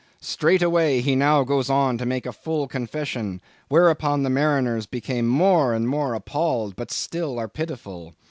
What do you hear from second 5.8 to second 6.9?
more appalled, but